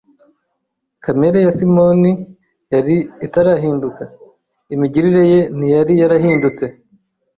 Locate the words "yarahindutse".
6.01-6.65